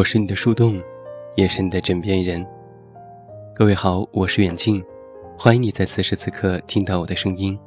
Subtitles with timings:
[0.00, 0.82] 我是你的树洞，
[1.34, 2.42] 也是你的枕边人。
[3.54, 4.82] 各位好，我是远近，
[5.38, 7.58] 欢迎你在此时此刻听到我的声音。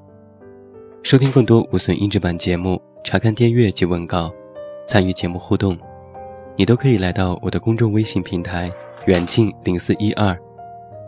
[1.03, 4.33] 收听更多无损音质版节目，查看订阅及文稿，
[4.87, 5.77] 参与节目互动，
[6.55, 8.71] 你都可以来到我的公众微信平台
[9.05, 10.35] 远近零四一二，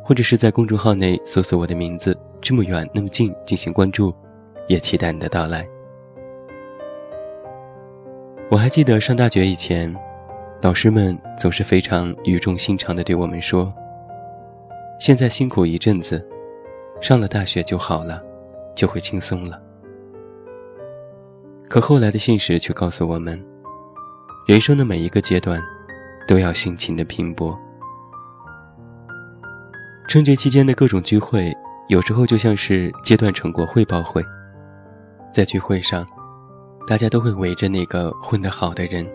[0.04, 4.14] 或者是在公众号内搜索我的名字这么远那么近进行关注，
[4.68, 5.68] 也期待你的到来。
[8.52, 9.92] 我还记得上大学以前。
[10.62, 13.70] 导师们总是非常语重心长地对我们说
[15.00, 16.26] ：“现在辛苦一阵子，
[17.00, 18.20] 上了大学就好了，
[18.76, 19.62] 就会轻松了。”
[21.70, 23.44] 可后来的现实却告诉我们，
[24.48, 25.62] 人生的每一个阶段，
[26.28, 27.56] 都要辛勤的拼搏。
[30.08, 31.54] 春节期间的各种聚会，
[31.90, 34.24] 有时候就像是阶段成果汇报会，
[35.32, 36.08] 在聚会上，
[36.88, 39.06] 大家都会围着那个混得好的人。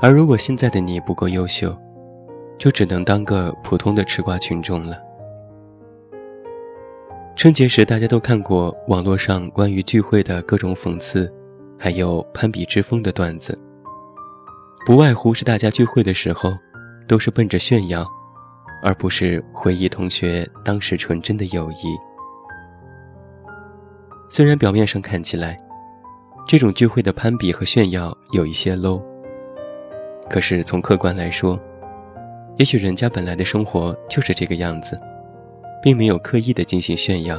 [0.00, 1.74] 而如果现在的你不够优秀，
[2.58, 4.96] 就只能当个普通的吃瓜群众了。
[7.34, 11.32] 春节时，大家都看过网络上关于聚会的各种讽刺，
[11.78, 13.56] 还有攀比之风的段子。
[14.86, 16.56] 不外乎是大家聚会的时候，
[17.08, 18.06] 都是奔着炫耀，
[18.82, 21.96] 而不是回忆同学当时纯真的友谊。
[24.30, 25.56] 虽然表面上看起来，
[26.46, 29.02] 这种聚会的攀比和炫耀有一些 low。
[30.28, 31.58] 可是从客观来说，
[32.56, 34.96] 也许人家本来的生活就是这个样子，
[35.82, 37.38] 并没有刻意的进行炫耀，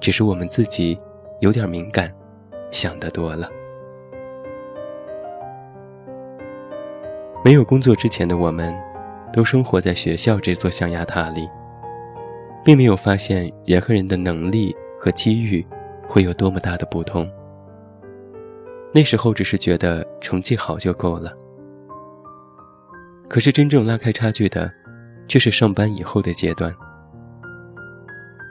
[0.00, 0.98] 只是我们自己
[1.40, 2.12] 有点敏感，
[2.70, 3.48] 想得多了。
[7.44, 8.74] 没有工作之前的我们，
[9.32, 11.48] 都生活在学校这座象牙塔里，
[12.64, 15.64] 并没有发现人和人的能力和机遇
[16.08, 17.28] 会有多么大的不同。
[18.92, 21.32] 那时候只是觉得成绩好就够了。
[23.28, 24.72] 可是真正拉开差距的，
[25.28, 26.74] 却是上班以后的阶段。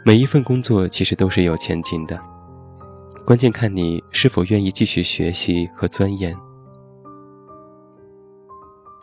[0.05, 2.19] 每一份工作其实都是有前景的，
[3.25, 6.35] 关键看你是否愿意继续学习和钻研。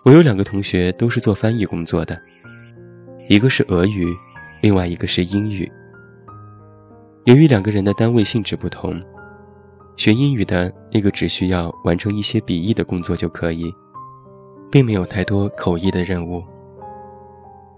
[0.05, 2.21] 我有两个同学都是做翻译工作的，
[3.29, 4.07] 一个是俄语，
[4.61, 5.71] 另外一个是英语。
[7.25, 9.01] 由于两个人的单位性质不同，
[9.97, 13.73] 学英语的那个只需要完成一些笔译的工作就可以。
[14.73, 16.43] 并没有太多口译的任务，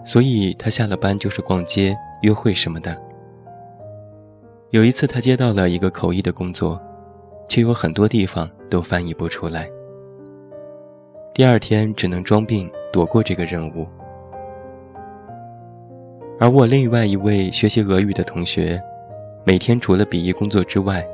[0.05, 2.97] 所以他下了班就是逛街、约会什么的。
[4.71, 6.81] 有一次，他接到了一个口译的工作，
[7.49, 9.69] 却有很多地方都翻译不出来。
[11.35, 13.89] 第二天只能装病躲过这个任务。
[16.39, 18.81] 而我另外一位学习俄语的同学，
[19.45, 21.05] 每天除了笔译工作之外，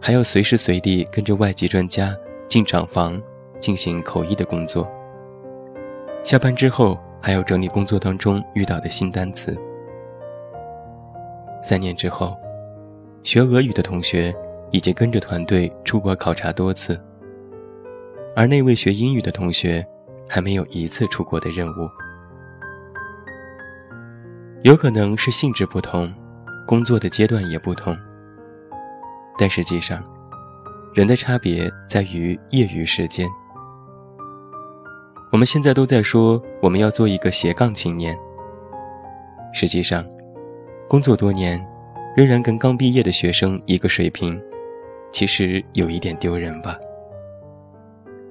[0.00, 2.12] 还要随时随地跟着外籍专家
[2.48, 3.22] 进厂房
[3.60, 4.88] 进行口译的工作。
[6.26, 9.56] 下班之后还要整理工作当中遇到的新单词。
[11.62, 12.36] 三年之后，
[13.22, 14.34] 学俄语的同学
[14.72, 17.00] 已经跟着团队出国考察多次，
[18.34, 19.86] 而那位学英语的同学
[20.28, 21.88] 还没有一次出国的任务。
[24.64, 26.12] 有可能是性质不同，
[26.66, 27.96] 工作的阶段也不同，
[29.38, 30.02] 但实际上，
[30.92, 33.28] 人的差别在于业余时间。
[35.36, 38.18] 我们现在都在说我们要做一个斜杠青年。
[39.52, 40.02] 实际上，
[40.88, 41.62] 工作多年，
[42.16, 44.40] 仍然跟刚毕业的学生一个水平，
[45.12, 46.78] 其实有一点丢人吧。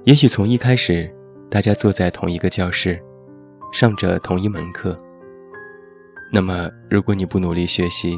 [0.05, 1.07] 也许从一开始，
[1.47, 2.99] 大家坐在同一个教室，
[3.71, 4.97] 上着同一门课。
[6.33, 8.17] 那么，如果你不努力学习，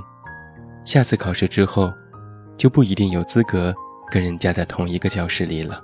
[0.85, 1.91] 下次考试之后，
[2.55, 3.75] 就不一定有资格
[4.09, 5.83] 跟人家在同一个教室里了。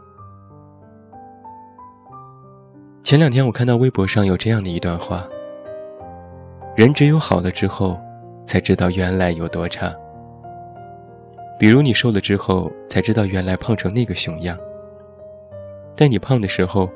[3.04, 5.28] 前两天我看到微博上有这样的一段话：
[6.74, 8.00] 人只有好了之后，
[8.46, 9.94] 才知道原来有多差。
[11.60, 14.58] 比如你瘦了之后，才知道原来胖成那个熊样。
[15.98, 16.90] 但你胖的时候，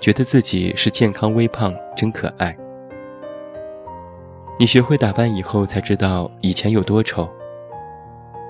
[0.00, 2.56] 觉得自己是健康微胖，真可爱。
[4.58, 7.28] 你学会打扮以后，才知道以前有多丑。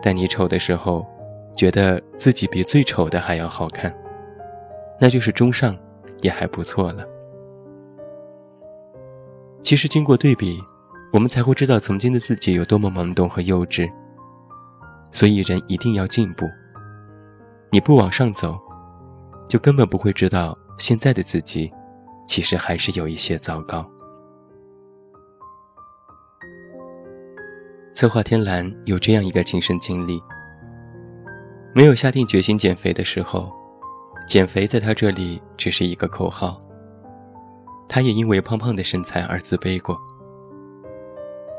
[0.00, 1.04] 但你丑的时候，
[1.54, 3.92] 觉得自己比最丑的还要好看，
[5.00, 5.76] 那就是中上。
[6.22, 7.04] 也还不错了。
[9.62, 10.58] 其实经过对比，
[11.12, 13.90] 我们才会知道曾经的自己有多么懵懂和幼稚。
[15.12, 16.48] 所以人一定要进步。
[17.70, 18.58] 你不往上走，
[19.48, 21.70] 就根本不会知道现在的自己，
[22.26, 23.84] 其实还是有一些糟糕。
[27.92, 30.22] 策划天蓝有这样一个亲身经历：
[31.74, 33.59] 没有下定决心减肥的时候。
[34.30, 36.56] 减肥在他这里只是一个口号，
[37.88, 39.98] 他也因为胖胖的身材而自卑过。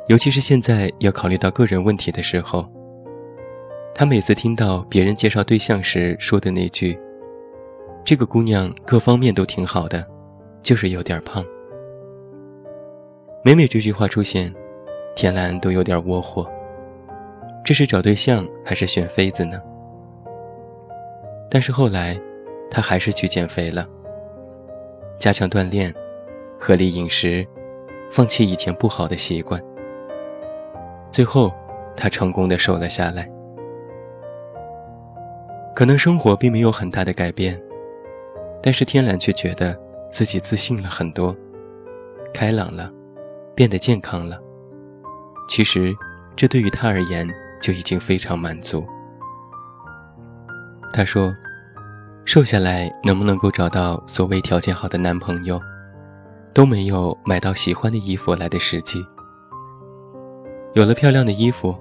[0.08, 2.66] 尤其是现在要考虑到个人问题的时候，
[3.94, 6.98] 他每次听到别人介绍对象时说的那句
[8.06, 10.08] ：“这个姑娘各方面都挺好的，
[10.64, 11.44] 就是有点胖。”
[13.44, 14.50] 每每这句话出现，
[15.14, 16.50] 田兰都有点窝火。
[17.66, 19.62] 这是找对象还是选妃子呢？
[21.50, 22.18] 但是后来，
[22.72, 23.86] 他还是去减肥了，
[25.20, 25.94] 加强锻炼，
[26.58, 27.46] 合理饮食，
[28.10, 29.62] 放弃以前不好的习惯。
[31.12, 31.54] 最后，
[31.98, 33.30] 他成功的瘦了下来。
[35.76, 37.62] 可能生活并没有很大的改变，
[38.64, 39.78] 但是天蓝却觉得
[40.10, 41.36] 自己自信了很多，
[42.34, 42.90] 开朗了，
[43.54, 44.40] 变得健康了。
[45.50, 45.94] 其实，
[46.36, 47.28] 这对于他而言
[47.62, 48.86] 就已经非常满足。
[50.94, 51.34] 他说
[52.24, 55.60] ：“瘦下来能不能够找到所谓条件好的男朋友，
[56.54, 59.06] 都没有买到喜欢的衣服来的实际。”
[60.74, 61.76] 有了漂亮的衣服，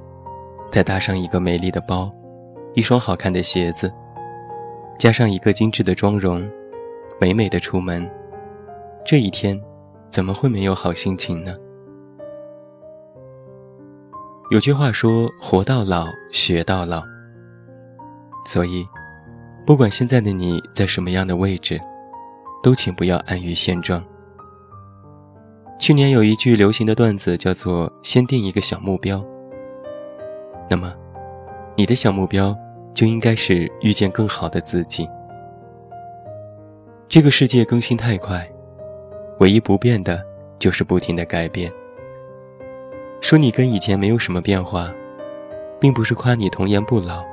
[0.70, 2.10] 再搭上一个美丽的包，
[2.75, 3.92] 一双好看的鞋子，
[4.98, 6.48] 加上一个精致的妆容，
[7.20, 8.10] 美美的出门，
[9.04, 9.60] 这一天
[10.10, 11.54] 怎么会没有好心情呢？
[14.50, 17.04] 有句话说：“活到老，学到老。”
[18.44, 18.84] 所以，
[19.66, 21.80] 不管现在的你在什么样的位置，
[22.62, 24.04] 都请不要安于现状。
[25.78, 29.24] 去年有一句流行的段子叫做“先定一个小目标”，
[30.68, 30.92] 那么，
[31.76, 32.56] 你的小目标
[32.92, 35.08] 就应该是遇见更好的自己。
[37.08, 38.46] 这个世界更新太快，
[39.38, 40.22] 唯一不变的
[40.58, 41.72] 就是不停的改变。
[43.20, 44.92] 说你跟以前没有什么变化，
[45.80, 47.24] 并不是夸你童颜不老，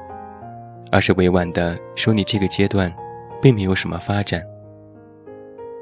[0.92, 2.94] 而是委婉的说你这个阶段
[3.42, 4.44] 并没有什么发展。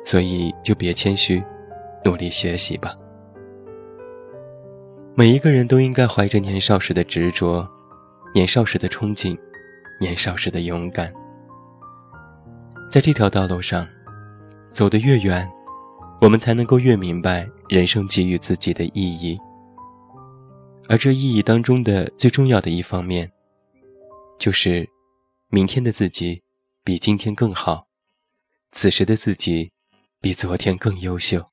[0.04, 1.44] 所以就别谦虚。
[2.04, 2.96] 努力学习吧。
[5.16, 7.68] 每一个人都应该怀着年少时的执着，
[8.32, 9.36] 年少时的憧憬，
[10.00, 11.12] 年少时的勇敢。
[12.92, 13.88] 在这条道路上，
[14.70, 15.52] 走得越远，
[16.22, 19.36] 我们才能够越明白人生给予自己的意义。
[20.88, 23.32] 而这意义当中的最重要的一方面，
[24.38, 24.88] 就是
[25.50, 26.42] 明天的自己
[26.84, 27.88] 比今天更好，
[28.72, 29.70] 此时的自己
[30.20, 31.48] 比昨天更优秀。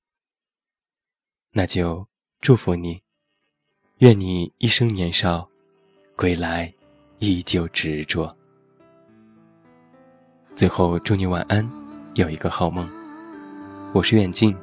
[1.52, 2.08] 那就
[2.40, 3.02] 祝福你，
[3.98, 5.48] 愿你一生年少，
[6.16, 6.72] 归来
[7.18, 8.36] 依旧执着。
[10.56, 11.70] 最后祝你晚安，
[12.14, 12.90] 有一个好梦。
[13.94, 14.56] 我是远近，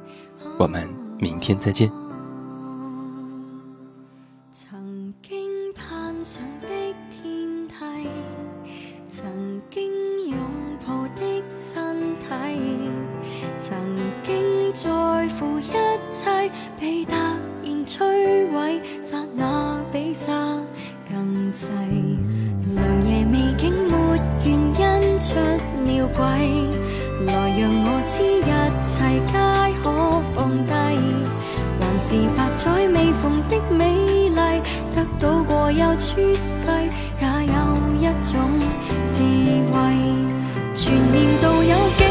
[0.58, 0.88] 我们
[1.20, 1.88] 明天再见。
[4.52, 6.68] 曾经攀上的
[7.10, 7.74] 天梯，
[9.10, 9.90] 曾经
[10.28, 10.38] 拥
[10.86, 12.28] 抱的身体，
[13.58, 13.76] 曾
[14.22, 15.72] 经在乎一
[16.12, 16.48] 切。
[16.78, 17.98] 被突然摧
[18.52, 20.32] 毁，刹那比沙
[21.10, 21.66] 更细。
[22.72, 26.22] 良夜未竟没原因出了轨，
[27.26, 28.50] 来让我知一
[28.86, 28.94] 切
[29.26, 29.34] 皆
[29.82, 29.84] 可
[30.32, 30.70] 放低。
[32.00, 34.62] 是百载未逢的美丽，
[34.94, 36.66] 得到过又出世，
[37.20, 37.54] 也有
[37.98, 38.40] 一种
[39.06, 39.20] 智
[39.70, 39.76] 慧。
[40.74, 42.02] 全年度有几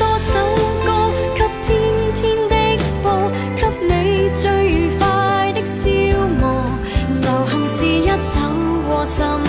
[0.00, 0.34] 多首
[0.84, 0.88] 歌，
[1.36, 1.66] 给天
[2.16, 5.86] 天的播，给你最愉快的消
[6.40, 6.64] 磨。
[7.22, 8.40] 流行是一首
[8.88, 9.45] 和心。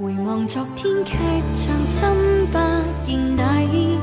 [0.00, 1.12] 回望昨天剧
[1.54, 2.08] 场，心
[2.46, 2.58] 不
[3.06, 3.98] 见底，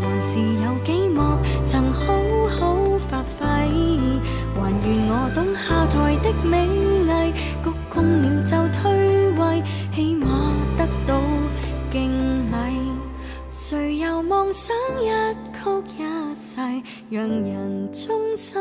[0.00, 1.20] 还是有几幕
[1.62, 2.14] 曾好
[2.48, 3.44] 好发挥，
[4.54, 9.62] 还愿我懂下台的美艺，鞠躬了就退位，
[9.94, 10.26] 起码
[10.78, 11.20] 得到
[11.92, 12.10] 敬
[12.46, 12.90] 礼。
[13.50, 15.10] 谁又妄想一
[15.52, 15.68] 曲
[15.98, 18.58] 一世，让人忠心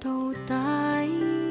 [0.00, 0.10] 到
[0.48, 1.47] 底？